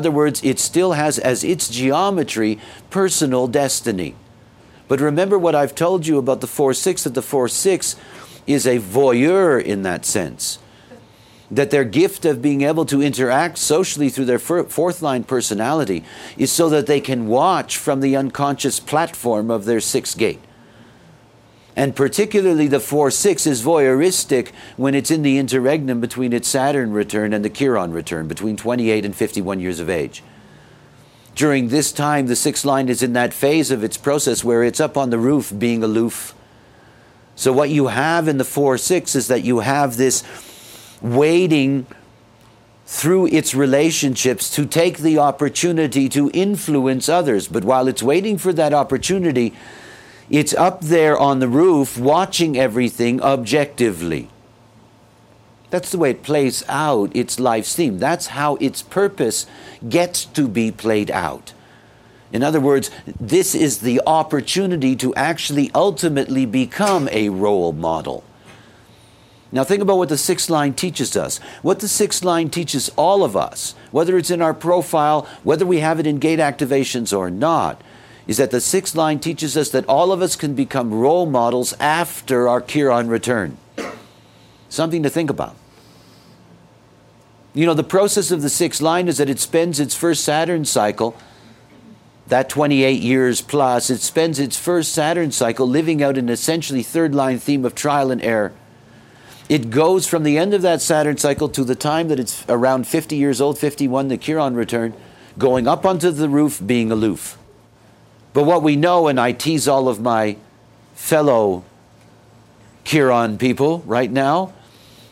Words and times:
other 0.00 0.12
words, 0.12 0.40
it 0.44 0.60
still 0.60 0.92
has 0.92 1.18
as 1.18 1.42
its 1.42 1.68
geometry 1.68 2.56
personal 2.88 3.48
destiny. 3.48 4.14
But 4.86 5.00
remember 5.00 5.36
what 5.36 5.56
I've 5.56 5.74
told 5.74 6.06
you 6.06 6.18
about 6.18 6.40
the 6.40 6.46
4 6.46 6.72
6 6.72 7.02
that 7.02 7.14
the 7.14 7.20
4 7.20 7.48
6 7.48 7.96
is 8.46 8.64
a 8.64 8.78
voyeur 8.78 9.60
in 9.60 9.82
that 9.82 10.04
sense. 10.04 10.60
That 11.50 11.72
their 11.72 11.82
gift 11.82 12.24
of 12.24 12.40
being 12.40 12.62
able 12.62 12.84
to 12.84 13.02
interact 13.02 13.58
socially 13.58 14.08
through 14.08 14.26
their 14.26 14.38
fourth 14.38 15.02
line 15.02 15.24
personality 15.24 16.04
is 16.36 16.52
so 16.52 16.68
that 16.68 16.86
they 16.86 17.00
can 17.00 17.26
watch 17.26 17.76
from 17.76 17.98
the 17.98 18.14
unconscious 18.14 18.78
platform 18.78 19.50
of 19.50 19.64
their 19.64 19.80
sixth 19.80 20.16
gate. 20.16 20.38
And 21.78 21.94
particularly 21.94 22.66
the 22.66 22.80
4 22.80 23.08
6 23.08 23.46
is 23.46 23.62
voyeuristic 23.62 24.48
when 24.76 24.96
it's 24.96 25.12
in 25.12 25.22
the 25.22 25.38
interregnum 25.38 26.00
between 26.00 26.32
its 26.32 26.48
Saturn 26.48 26.90
return 26.90 27.32
and 27.32 27.44
the 27.44 27.48
Chiron 27.48 27.92
return, 27.92 28.26
between 28.26 28.56
28 28.56 29.04
and 29.04 29.14
51 29.14 29.60
years 29.60 29.78
of 29.78 29.88
age. 29.88 30.24
During 31.36 31.68
this 31.68 31.92
time, 31.92 32.26
the 32.26 32.34
sixth 32.34 32.64
line 32.64 32.88
is 32.88 33.00
in 33.00 33.12
that 33.12 33.32
phase 33.32 33.70
of 33.70 33.84
its 33.84 33.96
process 33.96 34.42
where 34.42 34.64
it's 34.64 34.80
up 34.80 34.96
on 34.96 35.10
the 35.10 35.20
roof 35.20 35.54
being 35.56 35.84
aloof. 35.84 36.34
So, 37.36 37.52
what 37.52 37.70
you 37.70 37.86
have 37.86 38.26
in 38.26 38.38
the 38.38 38.44
4 38.44 38.76
6 38.76 39.14
is 39.14 39.28
that 39.28 39.44
you 39.44 39.60
have 39.60 39.96
this 39.96 40.24
waiting 41.00 41.86
through 42.86 43.26
its 43.28 43.54
relationships 43.54 44.50
to 44.56 44.66
take 44.66 44.98
the 44.98 45.18
opportunity 45.18 46.08
to 46.08 46.28
influence 46.34 47.08
others. 47.08 47.46
But 47.46 47.62
while 47.62 47.86
it's 47.86 48.02
waiting 48.02 48.36
for 48.36 48.52
that 48.54 48.74
opportunity, 48.74 49.54
it's 50.30 50.54
up 50.54 50.82
there 50.82 51.18
on 51.18 51.38
the 51.38 51.48
roof 51.48 51.98
watching 51.98 52.58
everything 52.58 53.22
objectively. 53.22 54.28
That's 55.70 55.90
the 55.90 55.98
way 55.98 56.10
it 56.10 56.22
plays 56.22 56.64
out 56.68 57.14
its 57.14 57.38
life's 57.38 57.74
theme. 57.74 57.98
That's 57.98 58.28
how 58.28 58.56
its 58.56 58.82
purpose 58.82 59.46
gets 59.88 60.24
to 60.26 60.48
be 60.48 60.70
played 60.70 61.10
out. 61.10 61.52
In 62.32 62.42
other 62.42 62.60
words, 62.60 62.90
this 63.18 63.54
is 63.54 63.78
the 63.78 64.00
opportunity 64.06 64.94
to 64.96 65.14
actually 65.14 65.70
ultimately 65.74 66.46
become 66.46 67.08
a 67.10 67.30
role 67.30 67.72
model. 67.72 68.24
Now, 69.50 69.64
think 69.64 69.80
about 69.80 69.96
what 69.96 70.10
the 70.10 70.18
sixth 70.18 70.50
line 70.50 70.74
teaches 70.74 71.16
us. 71.16 71.38
What 71.62 71.80
the 71.80 71.88
sixth 71.88 72.22
line 72.22 72.50
teaches 72.50 72.90
all 72.96 73.24
of 73.24 73.34
us, 73.34 73.74
whether 73.90 74.18
it's 74.18 74.30
in 74.30 74.42
our 74.42 74.52
profile, 74.52 75.26
whether 75.42 75.64
we 75.64 75.78
have 75.78 75.98
it 75.98 76.06
in 76.06 76.18
gate 76.18 76.38
activations 76.38 77.16
or 77.16 77.30
not, 77.30 77.80
is 78.28 78.36
that 78.36 78.50
the 78.50 78.60
sixth 78.60 78.94
line 78.94 79.18
teaches 79.18 79.56
us 79.56 79.70
that 79.70 79.86
all 79.86 80.12
of 80.12 80.20
us 80.20 80.36
can 80.36 80.54
become 80.54 80.92
role 80.92 81.24
models 81.24 81.72
after 81.80 82.46
our 82.46 82.60
Chiron 82.60 83.08
return. 83.08 83.56
Something 84.68 85.02
to 85.02 85.10
think 85.10 85.30
about. 85.30 85.56
You 87.54 87.64
know, 87.64 87.72
the 87.72 87.82
process 87.82 88.30
of 88.30 88.42
the 88.42 88.50
sixth 88.50 88.82
line 88.82 89.08
is 89.08 89.16
that 89.16 89.30
it 89.30 89.40
spends 89.40 89.80
its 89.80 89.94
first 89.94 90.22
Saturn 90.22 90.66
cycle, 90.66 91.16
that 92.26 92.50
28 92.50 93.00
years 93.00 93.40
plus, 93.40 93.88
it 93.88 94.02
spends 94.02 94.38
its 94.38 94.58
first 94.58 94.92
Saturn 94.92 95.32
cycle 95.32 95.66
living 95.66 96.02
out 96.02 96.18
an 96.18 96.28
essentially 96.28 96.82
third 96.82 97.14
line 97.14 97.38
theme 97.38 97.64
of 97.64 97.74
trial 97.74 98.10
and 98.10 98.22
error. 98.22 98.52
It 99.48 99.70
goes 99.70 100.06
from 100.06 100.24
the 100.24 100.36
end 100.36 100.52
of 100.52 100.60
that 100.60 100.82
Saturn 100.82 101.16
cycle 101.16 101.48
to 101.48 101.64
the 101.64 101.74
time 101.74 102.08
that 102.08 102.20
it's 102.20 102.44
around 102.50 102.86
50 102.86 103.16
years 103.16 103.40
old, 103.40 103.58
51, 103.58 104.08
the 104.08 104.18
Chiron 104.18 104.54
return, 104.54 104.92
going 105.38 105.66
up 105.66 105.86
onto 105.86 106.10
the 106.10 106.28
roof, 106.28 106.60
being 106.64 106.92
aloof. 106.92 107.38
But 108.38 108.44
what 108.44 108.62
we 108.62 108.76
know, 108.76 109.08
and 109.08 109.18
I 109.18 109.32
tease 109.32 109.66
all 109.66 109.88
of 109.88 110.00
my 110.00 110.36
fellow 110.94 111.64
Chiron 112.84 113.36
people 113.36 113.80
right 113.80 114.08
now, 114.08 114.52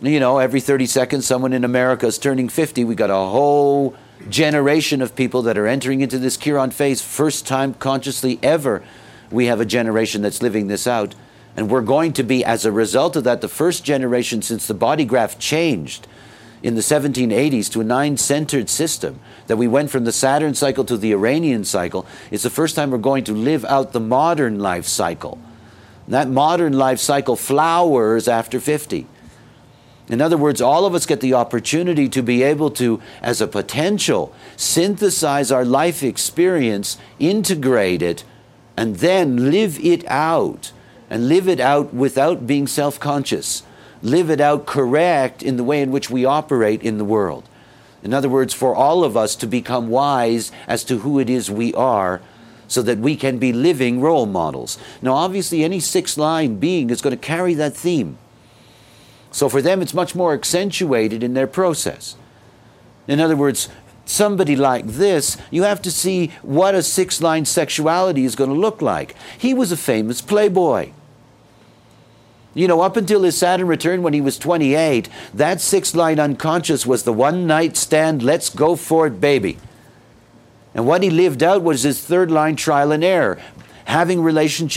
you 0.00 0.18
know, 0.18 0.38
every 0.38 0.58
30 0.58 0.86
seconds, 0.86 1.24
someone 1.24 1.52
in 1.52 1.62
America 1.62 2.04
is 2.04 2.18
turning 2.18 2.48
50. 2.48 2.82
We 2.82 2.96
got 2.96 3.10
a 3.10 3.14
whole 3.14 3.94
generation 4.28 5.00
of 5.00 5.14
people 5.14 5.40
that 5.42 5.56
are 5.56 5.68
entering 5.68 6.00
into 6.00 6.18
this 6.18 6.36
Chiron 6.36 6.72
phase. 6.72 7.00
First 7.00 7.46
time 7.46 7.74
consciously 7.74 8.40
ever, 8.42 8.82
we 9.30 9.46
have 9.46 9.60
a 9.60 9.64
generation 9.64 10.22
that's 10.22 10.42
living 10.42 10.66
this 10.66 10.88
out. 10.88 11.14
And 11.56 11.70
we're 11.70 11.82
going 11.82 12.14
to 12.14 12.24
be, 12.24 12.44
as 12.44 12.64
a 12.64 12.72
result 12.72 13.14
of 13.14 13.22
that, 13.22 13.40
the 13.40 13.46
first 13.46 13.84
generation 13.84 14.42
since 14.42 14.66
the 14.66 14.74
body 14.74 15.04
graph 15.04 15.38
changed 15.38 16.08
in 16.62 16.74
the 16.74 16.80
1780s 16.80 17.70
to 17.72 17.80
a 17.80 17.84
nine 17.84 18.16
centered 18.16 18.68
system, 18.68 19.18
that 19.46 19.56
we 19.56 19.66
went 19.66 19.90
from 19.90 20.04
the 20.04 20.12
Saturn 20.12 20.54
cycle 20.54 20.84
to 20.84 20.96
the 20.96 21.08
Uranian 21.08 21.64
cycle, 21.64 22.06
it's 22.30 22.44
the 22.44 22.50
first 22.50 22.76
time 22.76 22.90
we're 22.90 22.98
going 22.98 23.24
to 23.24 23.32
live 23.32 23.64
out 23.64 23.92
the 23.92 24.00
modern 24.00 24.58
life 24.58 24.86
cycle. 24.86 25.38
And 26.06 26.14
that 26.14 26.28
modern 26.28 26.72
life 26.72 27.00
cycle 27.00 27.36
flowers 27.36 28.28
after 28.28 28.60
50. 28.60 29.06
In 30.08 30.20
other 30.20 30.36
words, 30.36 30.60
all 30.60 30.84
of 30.84 30.94
us 30.94 31.06
get 31.06 31.20
the 31.20 31.34
opportunity 31.34 32.08
to 32.08 32.22
be 32.22 32.42
able 32.42 32.70
to, 32.72 33.00
as 33.22 33.40
a 33.40 33.46
potential, 33.46 34.34
synthesize 34.56 35.50
our 35.50 35.64
life 35.64 36.02
experience, 36.02 36.98
integrate 37.18 38.02
it, 38.02 38.24
and 38.76 38.96
then 38.96 39.50
live 39.50 39.78
it 39.84 40.04
out. 40.08 40.72
And 41.08 41.28
live 41.28 41.46
it 41.46 41.60
out 41.60 41.92
without 41.92 42.46
being 42.46 42.66
self 42.66 42.98
conscious 42.98 43.64
live 44.02 44.30
it 44.30 44.40
out 44.40 44.66
correct 44.66 45.42
in 45.42 45.56
the 45.56 45.64
way 45.64 45.80
in 45.80 45.90
which 45.90 46.10
we 46.10 46.24
operate 46.24 46.82
in 46.82 46.98
the 46.98 47.04
world. 47.04 47.48
In 48.02 48.12
other 48.12 48.28
words, 48.28 48.52
for 48.52 48.74
all 48.74 49.04
of 49.04 49.16
us 49.16 49.36
to 49.36 49.46
become 49.46 49.88
wise 49.88 50.50
as 50.66 50.82
to 50.84 50.98
who 50.98 51.18
it 51.18 51.30
is 51.30 51.50
we 51.50 51.72
are 51.74 52.20
so 52.66 52.82
that 52.82 52.98
we 52.98 53.16
can 53.16 53.38
be 53.38 53.52
living 53.52 54.00
role 54.00 54.26
models. 54.26 54.78
Now, 55.00 55.12
obviously, 55.14 55.62
any 55.62 55.78
six 55.78 56.16
line 56.16 56.56
being 56.56 56.90
is 56.90 57.00
going 57.00 57.16
to 57.16 57.26
carry 57.26 57.54
that 57.54 57.76
theme. 57.76 58.18
So 59.30 59.48
for 59.48 59.62
them, 59.62 59.82
it's 59.82 59.94
much 59.94 60.14
more 60.14 60.34
accentuated 60.34 61.22
in 61.22 61.34
their 61.34 61.46
process. 61.46 62.16
In 63.06 63.20
other 63.20 63.36
words, 63.36 63.68
somebody 64.04 64.56
like 64.56 64.86
this, 64.86 65.36
you 65.50 65.62
have 65.62 65.82
to 65.82 65.90
see 65.90 66.32
what 66.42 66.74
a 66.74 66.82
six 66.82 67.20
line 67.20 67.44
sexuality 67.44 68.24
is 68.24 68.34
going 68.34 68.50
to 68.50 68.56
look 68.56 68.82
like. 68.82 69.14
He 69.38 69.54
was 69.54 69.70
a 69.70 69.76
famous 69.76 70.20
playboy. 70.20 70.90
You 72.54 72.68
know, 72.68 72.82
up 72.82 72.96
until 72.96 73.22
his 73.22 73.36
Saturn 73.36 73.66
return 73.66 74.02
when 74.02 74.12
he 74.12 74.20
was 74.20 74.38
28, 74.38 75.08
that 75.32 75.60
six 75.60 75.94
line 75.94 76.20
unconscious 76.20 76.84
was 76.84 77.04
the 77.04 77.12
one 77.12 77.46
night 77.46 77.76
stand, 77.76 78.22
let's 78.22 78.50
go 78.50 78.76
for 78.76 79.06
it, 79.06 79.20
baby. 79.20 79.58
And 80.74 80.86
what 80.86 81.02
he 81.02 81.10
lived 81.10 81.42
out 81.42 81.62
was 81.62 81.82
his 81.82 82.04
third 82.04 82.30
line 82.30 82.56
trial 82.56 82.92
and 82.92 83.02
error, 83.02 83.38
having 83.86 84.22
relationships 84.22 84.76